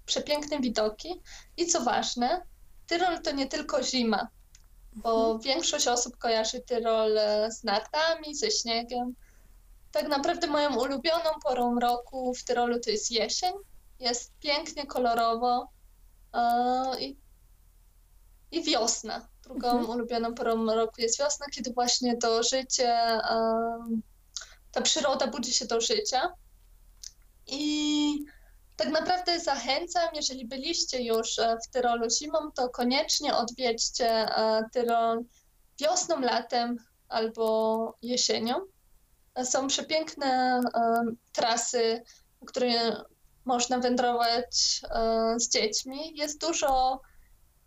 [0.07, 1.21] przepiękne widoki.
[1.57, 2.43] I co ważne,
[2.87, 4.29] Tyrol to nie tylko zima,
[4.93, 5.41] bo mhm.
[5.41, 9.15] większość osób kojarzy Tyrol e, z nartami, ze śniegiem,
[9.93, 13.53] tak naprawdę moją ulubioną porą roku w Tyrolu to jest jesień.
[13.99, 15.69] Jest pięknie, kolorowo
[16.35, 17.17] yy, i,
[18.51, 19.29] i wiosna.
[19.43, 19.91] Drugą mhm.
[19.91, 23.21] ulubioną porą roku jest wiosna, kiedy właśnie to życie,
[23.91, 24.01] yy,
[24.73, 26.33] ta przyroda budzi się do życia.
[27.47, 28.25] I
[28.81, 35.25] tak naprawdę zachęcam, jeżeli byliście już e, w Tyrolu zimą, to koniecznie odwiedźcie e, Tyrol
[35.81, 36.77] wiosną, latem
[37.09, 38.55] albo jesienią.
[39.45, 40.61] Są przepiękne
[41.33, 42.03] trasy,
[42.47, 43.05] które
[43.45, 44.81] można wędrować
[45.37, 46.17] z dziećmi.
[46.17, 47.01] Jest dużo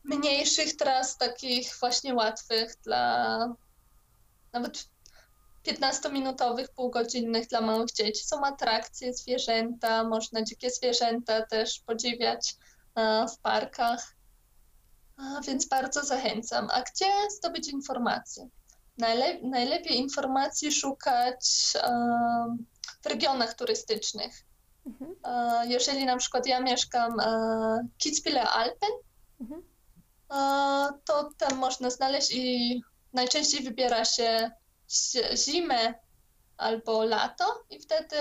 [0.04, 3.38] mniejszych tras, takich właśnie łatwych dla
[4.54, 4.90] nawet
[5.66, 8.26] 15-minutowych, półgodzinnych dla małych dzieci.
[8.26, 12.56] Są atrakcje, zwierzęta, można dzikie zwierzęta też podziwiać
[12.96, 14.16] e, w parkach,
[15.48, 16.68] więc bardzo zachęcam.
[16.72, 18.50] A gdzie zdobyć informacje?
[18.98, 21.74] Najlep najlepiej informacji szukać
[23.02, 24.46] w regionach turystycznych.
[24.86, 25.16] Mhm.
[25.24, 28.92] E, jeżeli na przykład ja mieszkam w Kitzbühel Alpen,
[29.42, 29.64] mhm.
[31.06, 32.82] to tam można znaleźć i
[33.14, 34.52] najczęściej wybiera się
[35.36, 35.94] zimę
[36.58, 38.18] albo lato i wtedy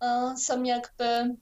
[0.00, 1.36] e, są jakby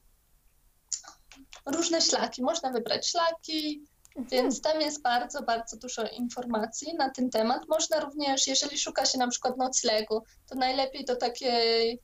[1.66, 2.42] różne szlaki.
[2.42, 3.84] Można wybrać szlaki.
[4.16, 7.62] Więc tam jest bardzo, bardzo dużo informacji na ten temat.
[7.68, 12.00] Można również, jeżeli szuka się na przykład noclegu, to najlepiej do takiej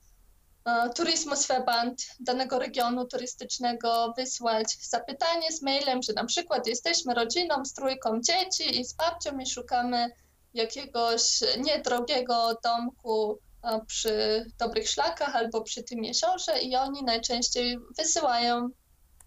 [0.65, 7.73] uh, Tourismusverband danego regionu turystycznego wysłać zapytanie z mailem, że na przykład jesteśmy rodziną z
[7.73, 10.09] trójką dzieci i z babcią i szukamy
[10.53, 13.39] jakiegoś niedrogiego domku
[13.87, 18.69] przy dobrych szlakach albo przy tym jeziorze i oni najczęściej wysyłają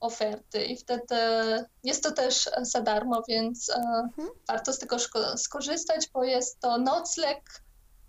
[0.01, 1.17] oferty i wtedy
[1.83, 4.29] jest to też za darmo, więc mhm.
[4.49, 4.97] warto z tego
[5.37, 7.63] skorzystać, bo jest to nocleg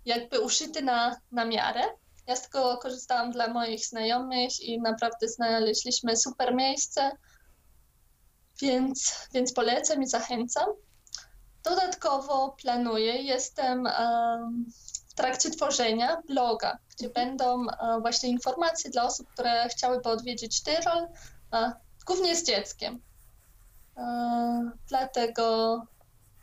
[0.04, 1.82] jakby uszyty na, na miarę.
[2.26, 7.10] Ja z tego korzystałam dla moich znajomych i naprawdę znaleźliśmy super miejsce,
[8.62, 10.66] więc, więc polecam i zachęcam.
[11.64, 13.88] Dodatkowo planuję, jestem
[15.08, 17.26] w trakcie tworzenia bloga, gdzie mhm.
[17.26, 21.08] będą e, właśnie informacje dla osób, które chciałyby odwiedzić Tyrol,
[22.06, 23.00] głównie z dzieckiem.
[23.96, 25.82] E, dlatego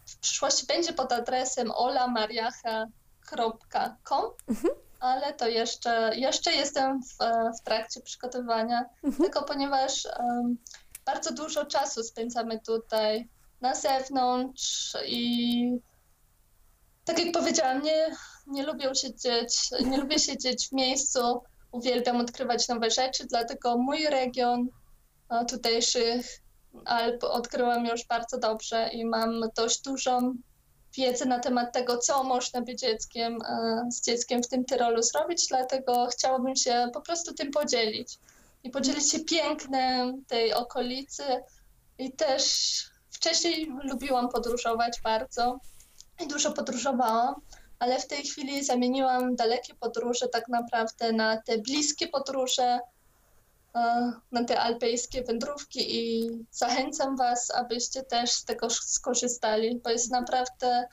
[0.06, 4.74] w przyszłości będzie pod adresem olamariacha.com, mhm.
[5.00, 7.18] ale to jeszcze, jeszcze jestem w,
[7.60, 9.32] w trakcie przygotowania mhm.
[9.32, 10.58] tego, ponieważ um,
[11.06, 13.30] bardzo dużo czasu spędzamy tutaj
[13.62, 15.80] na zewnątrz i
[17.06, 18.16] tak jak powiedziałam, nie,
[18.48, 24.68] nie lubię siedzieć, nie lubię siedzieć w miejscu, uwielbiam odkrywać nowe rzeczy, dlatego mój region
[25.46, 26.26] tutejszych
[26.86, 30.36] Alp odkryłam już bardzo dobrze i mam dość dużą
[30.98, 33.38] wiedzę na temat tego, co można by dzieckiem,
[33.92, 38.20] z dzieckiem w tym Tyrolu zrobić, dlatego chciałabym się po prostu tym podzielić
[38.64, 41.24] i podzielić się pięknem tej okolicy.
[41.98, 42.44] I też
[43.14, 45.60] Wcześniej lubiłam podróżować bardzo
[46.24, 47.36] i dużo podróżowałam,
[47.80, 52.80] ale w tej chwili zamieniłam dalekie podróże tak naprawdę na te bliskie podróże, e,
[54.32, 60.88] na te alpejskie wędrówki i zachęcam Was, abyście też z tego skorzystali, bo jest naprawdę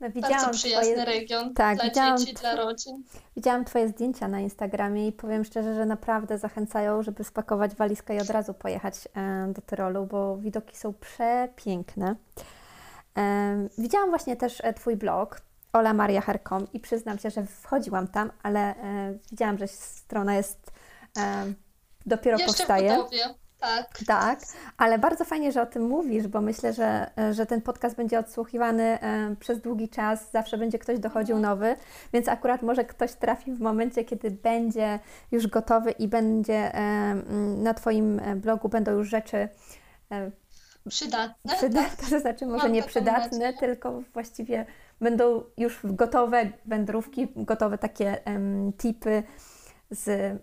[0.00, 1.04] no, bardzo przyjazny twoje...
[1.04, 3.04] region tak, dla dzieci, dla rodzin.
[3.36, 8.20] Widziałam Twoje zdjęcia na Instagramie i powiem szczerze, że naprawdę zachęcają, żeby spakować walizkę i
[8.20, 12.16] od razu pojechać e, do Tyrolu, bo widoki są przepiękne.
[13.16, 15.40] E, widziałam właśnie też e, Twój blog
[15.72, 18.74] olamariaher.com i przyznam się, że wchodziłam tam, ale
[19.30, 20.70] widziałam, że strona jest
[22.06, 22.96] dopiero Jeszcze powstaje.
[22.96, 23.34] Budowie.
[23.60, 23.98] Tak.
[24.06, 24.40] Tak,
[24.76, 28.82] ale bardzo fajnie, że o tym mówisz, bo myślę, że, że ten podcast będzie odsłuchiwany
[28.82, 31.52] e, przez długi czas, zawsze będzie ktoś dochodził mhm.
[31.52, 31.76] nowy,
[32.12, 34.98] więc akurat może ktoś trafi w momencie, kiedy będzie
[35.32, 37.14] już gotowy i będzie e,
[37.56, 39.48] na Twoim e, blogu będą już rzeczy
[40.88, 41.56] przydatne.
[41.56, 44.66] Przydatne, to znaczy może Mam nie przydatne, tylko właściwie
[45.00, 49.22] będą już gotowe wędrówki, gotowe takie um, tipy,
[49.94, 50.38] z,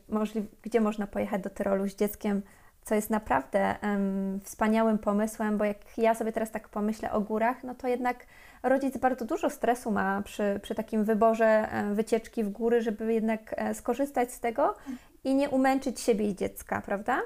[0.61, 2.41] gdzie można pojechać do Tyrolu z dzieckiem
[2.85, 7.63] co jest naprawdę um, wspaniałym pomysłem, bo jak ja sobie teraz tak pomyślę o górach,
[7.63, 8.25] no to jednak
[8.63, 13.73] rodzic bardzo dużo stresu ma przy, przy takim wyborze wycieczki w góry, żeby jednak e,
[13.73, 14.75] skorzystać z tego
[15.23, 17.21] i nie umęczyć siebie i dziecka, prawda?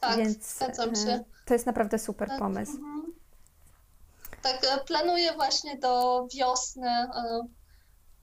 [0.00, 1.24] Tak, Więc zgadzam e, się.
[1.46, 2.76] To jest naprawdę super tak, pomysł.
[2.76, 3.12] Mhm.
[4.42, 6.90] Tak, e, planuję właśnie do wiosny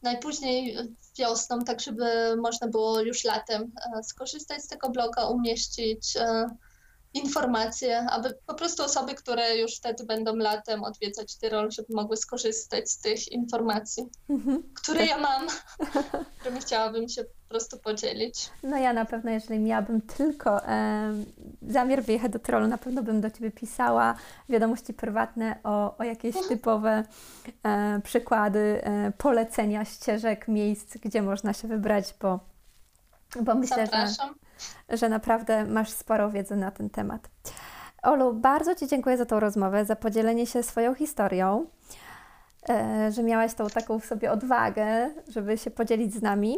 [0.03, 0.77] najpóźniej
[1.17, 6.49] wiosną, tak żeby można było już latem e, skorzystać z tego bloga, umieścić e,
[7.13, 12.91] informacje, aby po prostu osoby, które już wtedy będą latem odwiedzać Tyrol, żeby mogły skorzystać
[12.91, 14.63] z tych informacji, mhm.
[14.73, 15.09] które tak.
[15.09, 15.47] ja mam,
[16.39, 18.49] którymi chciałabym się po prostu podzielić.
[18.63, 21.13] No ja na pewno, jeżeli miałabym tylko e,
[21.61, 24.15] zamiar wyjechać do Tyrolu, na pewno bym do Ciebie pisała
[24.49, 26.49] wiadomości prywatne o, o jakieś mhm.
[26.49, 27.03] typowe
[27.63, 32.39] e, przykłady, e, polecenia ścieżek, miejsc, gdzie można się wybrać, bo
[33.41, 34.29] bo myślę, Zapraszam.
[34.29, 34.42] że
[35.09, 37.29] naprawdę masz sporo wiedzy na ten temat.
[38.03, 41.65] Olu, bardzo Ci dziękuję za tą rozmowę, za podzielenie się swoją historią,
[42.69, 46.57] e, że miałaś tą taką w sobie odwagę, żeby się podzielić z nami.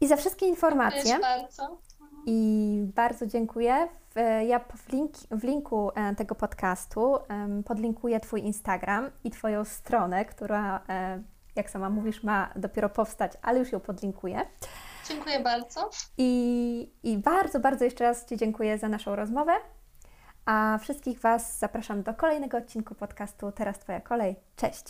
[0.00, 1.18] I za wszystkie informacje.
[1.20, 1.78] Bardzo.
[2.26, 3.88] I bardzo dziękuję.
[4.14, 4.88] W- Ja w,
[5.30, 7.16] w linku e, tego podcastu
[7.66, 11.22] podlinkuję Twój Instagram i Twoją stronę, która, e,
[11.56, 14.40] jak sama mówisz, ma dopiero powstać, ale już ją podlinkuję.
[15.08, 15.90] Dziękuję bardzo.
[16.18, 19.52] I, I bardzo, bardzo jeszcze raz Ci dziękuję za naszą rozmowę.
[20.44, 24.36] A wszystkich Was zapraszam do kolejnego odcinku podcastu Teraz Twoja kolej.
[24.56, 24.84] Cześć!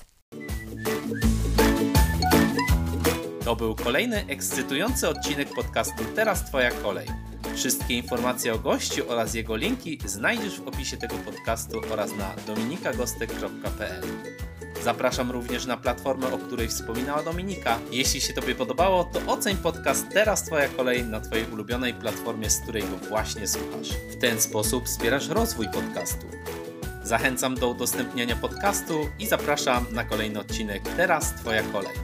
[3.45, 7.07] To był kolejny ekscytujący odcinek podcastu Teraz Twoja kolej.
[7.55, 14.05] Wszystkie informacje o gościu oraz jego linki znajdziesz w opisie tego podcastu oraz na dominikagostek.pl.
[14.83, 17.79] Zapraszam również na platformę, o której wspominała Dominika.
[17.91, 22.61] Jeśli się Tobie podobało, to oceń podcast Teraz Twoja kolej na Twojej ulubionej platformie, z
[22.61, 23.89] której go właśnie słuchasz.
[24.11, 26.27] W ten sposób wspierasz rozwój podcastu.
[27.03, 31.95] Zachęcam do udostępniania podcastu i zapraszam na kolejny odcinek Teraz Twoja kolej.